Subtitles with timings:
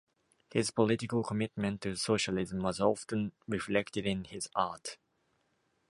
[0.51, 4.97] His political commitment to socialism was often reflected in his art.